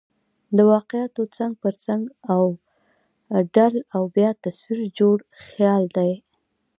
[0.57, 2.01] د واقعاتو څنګ پر څنګ
[2.33, 6.13] اوډل او بیا تصویر جوړل خیال دئ.